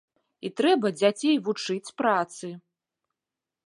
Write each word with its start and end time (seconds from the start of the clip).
І 0.47 0.49
трэба 0.61 0.87
дзяцей 0.99 1.35
вучыць 1.51 1.93
працы. 2.03 2.47